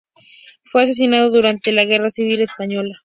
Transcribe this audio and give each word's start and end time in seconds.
Fue 0.63 0.81
asesinado 0.81 1.29
durante 1.29 1.71
la 1.71 1.85
guerra 1.85 2.09
civil 2.09 2.41
española. 2.41 2.97